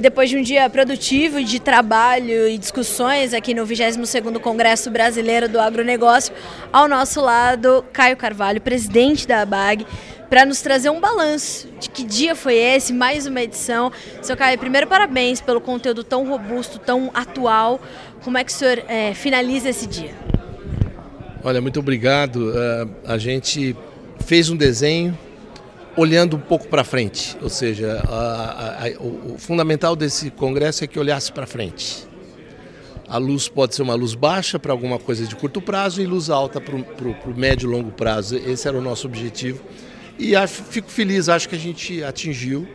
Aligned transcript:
E 0.00 0.02
depois 0.02 0.30
de 0.30 0.36
um 0.38 0.42
dia 0.42 0.70
produtivo 0.70 1.44
de 1.44 1.60
trabalho 1.60 2.48
e 2.48 2.56
discussões 2.56 3.34
aqui 3.34 3.52
no 3.52 3.66
22º 3.66 4.40
Congresso 4.40 4.90
Brasileiro 4.90 5.46
do 5.46 5.60
Agronegócio, 5.60 6.32
ao 6.72 6.88
nosso 6.88 7.20
lado, 7.20 7.84
Caio 7.92 8.16
Carvalho, 8.16 8.62
presidente 8.62 9.28
da 9.28 9.42
ABAG, 9.42 9.86
para 10.30 10.46
nos 10.46 10.62
trazer 10.62 10.88
um 10.88 10.98
balanço 10.98 11.68
de 11.78 11.90
que 11.90 12.02
dia 12.02 12.34
foi 12.34 12.54
esse, 12.54 12.94
mais 12.94 13.26
uma 13.26 13.42
edição. 13.42 13.92
Seu 14.22 14.34
Caio, 14.38 14.58
primeiro 14.58 14.86
parabéns 14.86 15.42
pelo 15.42 15.60
conteúdo 15.60 16.02
tão 16.02 16.26
robusto, 16.26 16.78
tão 16.78 17.10
atual. 17.12 17.78
Como 18.24 18.38
é 18.38 18.42
que 18.42 18.50
o 18.50 18.54
senhor 18.54 18.82
é, 18.88 19.12
finaliza 19.12 19.68
esse 19.68 19.86
dia? 19.86 20.14
Olha, 21.44 21.60
muito 21.60 21.78
obrigado. 21.78 22.48
Uh, 22.48 22.90
a 23.04 23.18
gente 23.18 23.76
fez 24.24 24.48
um 24.48 24.56
desenho 24.56 25.14
olhando 25.96 26.36
um 26.36 26.40
pouco 26.40 26.68
para 26.68 26.84
frente, 26.84 27.36
ou 27.42 27.48
seja, 27.48 28.02
a, 28.06 28.14
a, 28.14 28.86
a, 28.86 28.90
o, 29.00 29.34
o 29.34 29.38
fundamental 29.38 29.96
desse 29.96 30.30
congresso 30.30 30.84
é 30.84 30.86
que 30.86 30.98
olhasse 30.98 31.32
para 31.32 31.46
frente. 31.46 32.08
A 33.08 33.18
luz 33.18 33.48
pode 33.48 33.74
ser 33.74 33.82
uma 33.82 33.94
luz 33.94 34.14
baixa 34.14 34.56
para 34.56 34.70
alguma 34.70 34.96
coisa 34.96 35.26
de 35.26 35.34
curto 35.34 35.60
prazo 35.60 36.00
e 36.00 36.06
luz 36.06 36.30
alta 36.30 36.60
para 36.60 36.76
o 36.76 37.34
médio 37.34 37.68
e 37.68 37.72
longo 37.72 37.90
prazo. 37.90 38.36
Esse 38.36 38.68
era 38.68 38.78
o 38.78 38.80
nosso 38.80 39.08
objetivo. 39.08 39.60
E 40.16 40.36
acho, 40.36 40.62
fico 40.62 40.88
feliz, 40.88 41.28
acho 41.28 41.48
que 41.48 41.56
a 41.56 41.58
gente 41.58 42.04
atingiu. 42.04 42.68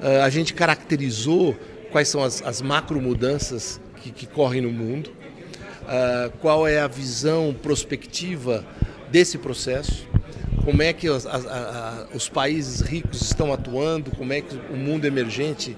Uh, 0.00 0.22
a 0.24 0.30
gente 0.30 0.54
caracterizou 0.54 1.54
quais 1.92 2.08
são 2.08 2.22
as, 2.22 2.42
as 2.42 2.62
macro 2.62 2.98
mudanças 2.98 3.78
que, 4.00 4.10
que, 4.10 4.26
correm 4.26 4.62
no 4.62 4.72
mundo, 4.72 5.10
uh, 5.82 6.30
qual 6.40 6.66
é 6.66 6.80
a 6.80 6.88
visão 6.88 7.54
prospectiva 7.62 8.64
desse 9.10 9.36
processo 9.36 10.08
como 10.64 10.82
é 10.82 10.92
que 10.92 11.08
os, 11.08 11.26
a, 11.26 11.36
a, 11.36 12.16
os 12.16 12.28
países 12.28 12.80
ricos 12.80 13.20
estão 13.20 13.52
atuando, 13.52 14.10
como 14.12 14.32
é 14.32 14.40
que 14.40 14.56
o 14.72 14.76
mundo 14.76 15.04
emergente 15.04 15.76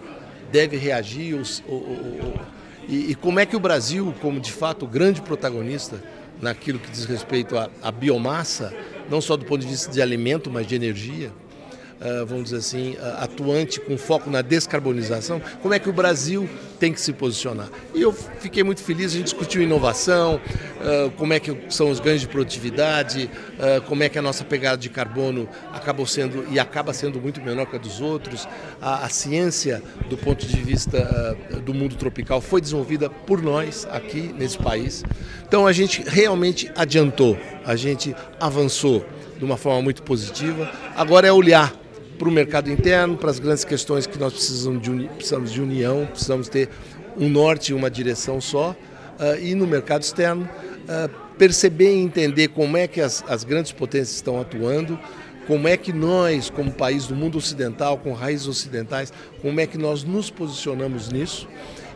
deve 0.53 0.77
reagir 0.77 1.35
os, 1.35 1.63
o, 1.67 1.75
o, 1.75 2.41
e, 2.89 3.11
e, 3.11 3.15
como 3.17 3.41
é 3.41 3.47
que 3.47 3.57
o 3.57 3.61
Brasil, 3.61 4.15
como 4.21 4.39
de 4.39 4.53
fato 4.53 4.87
grande 4.87 5.21
protagonista 5.21 6.01
naquilo 6.41 6.79
que 6.79 6.91
diz 6.91 7.05
respeito 7.05 7.57
à 7.59 7.91
biomassa, 7.91 8.73
não 9.11 9.21
só 9.21 9.37
do 9.37 9.45
ponto 9.45 9.63
de 9.63 9.67
vista 9.67 9.91
de 9.91 10.01
alimento, 10.01 10.51
mas 10.51 10.67
de 10.67 10.77
energia, 10.77 11.33
vamos 12.27 12.45
dizer 12.45 12.59
assim, 12.59 12.97
ah, 13.01 13.25
atuante 13.25 13.81
com 13.81 13.97
foco 13.97 14.31
na 14.31 14.43
descarbonização, 14.43 15.41
como 15.63 15.75
é 15.75 15.79
que 15.79 15.89
o 15.89 15.93
Brasil 15.93 16.49
tem 16.79 16.93
que 16.93 17.01
se 17.01 17.13
posicionar. 17.13 17.71
E 17.95 18.03
eu 18.03 18.13
fiquei 18.13 18.63
muito 18.63 18.83
feliz, 18.83 19.13
a 19.13 19.17
gente 19.17 19.25
discutiu 19.25 19.63
inovação, 19.63 20.41
ah, 20.81 21.11
como 21.17 21.33
é 21.33 21.41
que 21.41 21.57
são 21.71 21.91
os 21.91 22.01
ganhos 22.01 22.21
de 22.21 22.29
produtividade, 22.29 23.31
como 23.87 24.03
é 24.03 24.09
que 24.09 24.19
a 24.19 24.23
nossa 24.23 24.45
pegada 24.45 24.77
de 24.77 24.91
carbono 24.91 25.49
acabou 25.73 26.07
sendo 26.07 26.47
e 26.51 26.59
acaba 26.59 26.93
sendo 26.93 27.21
muito 27.21 27.41
menor 27.41 27.67
que 27.67 27.77
a 27.77 27.79
dos 27.79 28.01
outros. 28.01 28.47
A, 28.81 29.07
a 29.07 29.09
ciência, 29.09 29.83
do 30.11 30.17
ponto 30.17 30.47
de 30.47 30.61
vista 30.61 31.37
do 31.65 31.73
mundo 31.73 31.97
tropical, 31.97 32.41
foi 32.41 32.61
desenvolvida 32.61 33.09
por 33.09 33.43
nós 33.43 33.87
aqui 33.91 34.35
nesse 34.37 34.59
país. 34.59 35.03
Então 35.47 35.67
a 35.67 35.73
gente 35.73 36.03
realmente 36.07 36.71
adiantou, 36.77 37.39
a 37.65 37.75
gente 37.77 38.15
avançou 38.39 39.05
de 39.39 39.45
uma 39.45 39.57
forma 39.57 39.83
muito 39.83 40.03
positiva. 40.03 40.71
Agora 40.95 41.27
é 41.27 41.33
olhar 41.33 41.75
para 42.17 42.29
o 42.29 42.33
mercado 42.33 42.71
interno, 42.71 43.17
para 43.17 43.31
as 43.31 43.39
grandes 43.39 43.65
questões 43.65 44.07
que 44.07 44.19
nós 44.19 44.33
precisamos 44.33 44.83
de, 44.83 44.91
uni, 44.91 45.09
precisamos 45.09 45.53
de 45.53 45.61
união, 45.61 46.07
precisamos 46.07 46.49
ter 46.49 46.69
um 47.17 47.29
norte 47.29 47.71
e 47.71 47.75
uma 47.75 47.91
direção 47.91 48.41
só, 48.41 48.71
uh, 48.71 49.41
e 49.41 49.55
no 49.55 49.67
mercado 49.67 50.03
externo 50.03 50.49
uh, 50.85 51.11
perceber 51.39 51.95
e 51.95 51.99
entender 51.99 52.49
como 52.49 52.77
é 52.77 52.87
que 52.87 53.01
as, 53.01 53.25
as 53.29 53.45
grandes 53.45 53.73
potências 53.73 54.17
estão 54.17 54.41
atuando, 54.41 54.99
como 55.47 55.69
é 55.69 55.77
que 55.77 55.93
nós, 55.93 56.51
como 56.51 56.73
país 56.73 57.07
do 57.07 57.15
mundo 57.15 57.39
ocidental, 57.39 57.99
com 57.99 58.13
raízes 58.13 58.49
ocidentais, 58.49 59.13
como 59.41 59.61
é 59.61 59.67
que 59.67 59.79
nós 59.79 60.03
nos 60.03 60.29
posicionamos 60.29 61.09
nisso 61.11 61.49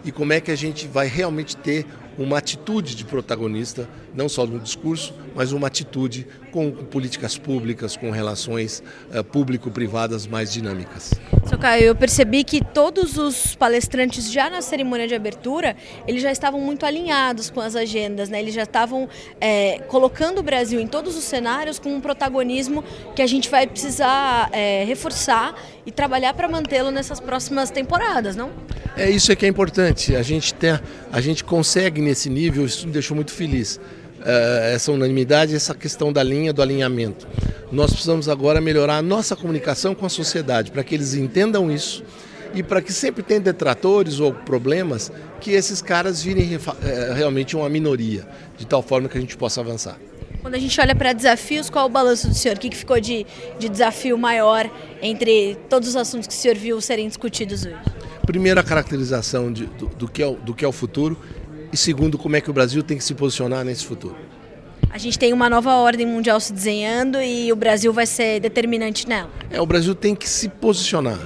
e 0.04 0.12
como 0.12 0.32
é 0.32 0.40
que 0.40 0.50
a 0.50 0.56
gente 0.56 0.86
vai 0.86 1.08
realmente 1.08 1.56
ter 1.56 1.84
uma 2.20 2.36
atitude 2.36 2.94
de 2.94 3.04
protagonista, 3.04 3.88
não 4.14 4.28
só 4.28 4.44
no 4.44 4.60
discurso, 4.60 5.14
mas 5.34 5.52
uma 5.52 5.68
atitude 5.68 6.26
com 6.52 6.70
políticas 6.70 7.38
públicas, 7.38 7.96
com 7.96 8.10
relações 8.10 8.82
uh, 9.10 9.24
público-privadas 9.24 10.26
mais 10.26 10.52
dinâmicas. 10.52 11.14
Seu 11.46 11.56
Caio, 11.56 11.84
eu 11.84 11.96
percebi 11.96 12.44
que 12.44 12.62
todos 12.62 13.16
os 13.16 13.54
palestrantes 13.54 14.30
já 14.30 14.50
na 14.50 14.60
cerimônia 14.60 15.08
de 15.08 15.14
abertura, 15.14 15.74
eles 16.06 16.20
já 16.20 16.30
estavam 16.30 16.60
muito 16.60 16.84
alinhados 16.84 17.48
com 17.48 17.60
as 17.60 17.74
agendas, 17.74 18.28
né? 18.28 18.38
eles 18.38 18.52
já 18.52 18.64
estavam 18.64 19.08
é, 19.40 19.78
colocando 19.88 20.40
o 20.40 20.42
Brasil 20.42 20.78
em 20.78 20.86
todos 20.86 21.16
os 21.16 21.24
cenários 21.24 21.78
com 21.78 21.94
um 21.94 22.00
protagonismo 22.02 22.84
que 23.16 23.22
a 23.22 23.26
gente 23.26 23.48
vai 23.48 23.66
precisar 23.66 24.50
é, 24.52 24.84
reforçar 24.84 25.54
e 25.86 25.90
trabalhar 25.90 26.34
para 26.34 26.46
mantê-lo 26.48 26.90
nessas 26.90 27.18
próximas 27.18 27.70
temporadas, 27.70 28.36
não? 28.36 28.50
É 28.96 29.08
isso 29.10 29.30
é 29.32 29.36
que 29.36 29.46
é 29.46 29.48
importante. 29.48 30.14
A 30.14 30.22
gente 30.22 30.52
tem, 30.54 30.78
a 31.12 31.20
gente 31.20 31.44
consegue 31.44 32.00
nesse 32.00 32.28
nível, 32.28 32.64
isso 32.64 32.86
me 32.86 32.92
deixou 32.92 33.14
muito 33.14 33.32
feliz. 33.32 33.76
Uh, 33.76 34.74
essa 34.74 34.92
unanimidade, 34.92 35.54
essa 35.54 35.74
questão 35.74 36.12
da 36.12 36.22
linha, 36.22 36.52
do 36.52 36.60
alinhamento. 36.60 37.26
Nós 37.72 37.90
precisamos 37.90 38.28
agora 38.28 38.60
melhorar 38.60 38.98
a 38.98 39.02
nossa 39.02 39.34
comunicação 39.34 39.94
com 39.94 40.04
a 40.04 40.10
sociedade, 40.10 40.70
para 40.70 40.84
que 40.84 40.94
eles 40.94 41.14
entendam 41.14 41.70
isso 41.70 42.04
e 42.54 42.62
para 42.62 42.82
que 42.82 42.92
sempre 42.92 43.22
tenha 43.22 43.40
detratores 43.40 44.20
ou 44.20 44.34
problemas, 44.34 45.10
que 45.40 45.52
esses 45.52 45.80
caras 45.80 46.22
virem 46.22 46.56
uh, 46.56 46.60
realmente 47.14 47.56
uma 47.56 47.68
minoria, 47.68 48.26
de 48.58 48.66
tal 48.66 48.82
forma 48.82 49.08
que 49.08 49.16
a 49.16 49.20
gente 49.20 49.36
possa 49.36 49.60
avançar. 49.60 49.98
Quando 50.42 50.54
a 50.54 50.58
gente 50.58 50.80
olha 50.80 50.94
para 50.94 51.12
desafios, 51.12 51.68
qual 51.68 51.84
é 51.84 51.86
o 51.86 51.90
balanço 51.90 52.28
do 52.28 52.34
senhor? 52.34 52.56
O 52.56 52.60
que 52.60 52.74
ficou 52.74 52.98
de, 52.98 53.26
de 53.58 53.68
desafio 53.68 54.16
maior 54.16 54.70
entre 55.02 55.56
todos 55.68 55.88
os 55.90 55.96
assuntos 55.96 56.26
que 56.26 56.32
o 56.32 56.36
senhor 56.36 56.56
viu 56.56 56.80
serem 56.80 57.06
discutidos 57.08 57.64
hoje? 57.64 57.99
Primeiro, 58.26 58.60
a 58.60 58.62
caracterização 58.62 59.52
de, 59.52 59.66
do, 59.66 59.86
do, 59.86 60.08
que 60.08 60.22
é, 60.22 60.32
do 60.32 60.54
que 60.54 60.64
é 60.64 60.68
o 60.68 60.72
futuro 60.72 61.18
e 61.72 61.76
segundo, 61.76 62.18
como 62.18 62.36
é 62.36 62.40
que 62.40 62.50
o 62.50 62.52
Brasil 62.52 62.82
tem 62.82 62.96
que 62.96 63.04
se 63.04 63.14
posicionar 63.14 63.64
nesse 63.64 63.84
futuro. 63.84 64.16
A 64.90 64.98
gente 64.98 65.18
tem 65.18 65.32
uma 65.32 65.48
nova 65.48 65.76
ordem 65.76 66.04
mundial 66.04 66.40
se 66.40 66.52
desenhando 66.52 67.20
e 67.20 67.52
o 67.52 67.56
Brasil 67.56 67.92
vai 67.92 68.06
ser 68.06 68.40
determinante 68.40 69.08
nela. 69.08 69.30
É, 69.48 69.60
o 69.60 69.66
Brasil 69.66 69.94
tem 69.94 70.16
que 70.16 70.28
se 70.28 70.48
posicionar. 70.48 71.18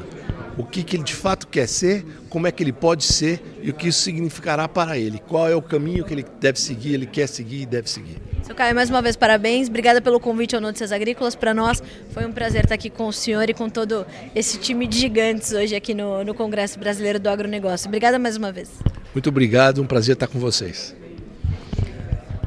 O 0.57 0.65
que, 0.65 0.83
que 0.83 0.97
ele 0.97 1.03
de 1.03 1.15
fato 1.15 1.47
quer 1.47 1.67
ser, 1.67 2.05
como 2.29 2.47
é 2.47 2.53
que 2.53 2.63
ele 2.63 2.73
pode 2.73 3.05
ser 3.05 3.43
e 3.63 3.71
o 3.71 3.75
que 3.75 3.89
isso 3.89 4.01
significará 4.03 4.69
para 4.69 4.99
ele. 4.99 5.21
Qual 5.27 5.49
é 5.49 5.55
o 5.55 5.63
caminho 5.63 6.05
que 6.05 6.15
ele 6.15 6.25
deve 6.41 6.61
seguir, 6.61 6.95
ele 6.95 7.07
quer 7.07 7.27
seguir 7.27 7.63
e 7.63 7.67
deve 7.67 7.91
seguir. 7.91 8.17
Seu 8.43 8.55
Caio, 8.55 8.75
mais 8.75 8.91
uma 8.91 9.01
vez 9.01 9.17
parabéns. 9.17 9.69
Obrigada 9.69 10.01
pelo 10.01 10.21
convite 10.21 10.55
ao 10.55 10.61
Notícias 10.61 10.93
Agrícolas. 10.93 11.35
Para 11.35 11.55
nós 11.55 11.83
foi 12.11 12.27
um 12.27 12.33
prazer 12.33 12.65
estar 12.65 12.75
aqui 12.75 12.91
com 12.91 13.09
o 13.09 13.13
senhor 13.13 13.49
e 13.49 13.55
com 13.55 13.69
todo 13.69 14.07
esse 14.35 14.59
time 14.59 14.87
de 14.87 14.99
gigantes 14.99 15.53
hoje 15.53 15.75
aqui 15.75 15.95
no, 15.95 16.23
no 16.23 16.35
Congresso 16.35 16.79
Brasileiro 16.79 17.19
do 17.19 17.29
Agronegócio. 17.29 17.89
Obrigada 17.89 18.19
mais 18.19 18.37
uma 18.37 18.53
vez. 18.53 18.71
Muito 19.15 19.29
obrigado, 19.29 19.81
um 19.81 19.87
prazer 19.87 20.15
estar 20.15 20.27
com 20.27 20.39
vocês. 20.39 20.95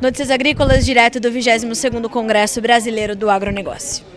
Notícias 0.02 0.30
Agrícolas, 0.30 0.86
direto 0.86 1.20
do 1.20 1.32
22º 1.32 2.08
Congresso 2.10 2.62
Brasileiro 2.62 3.16
do 3.16 3.30
Agronegócio. 3.30 4.17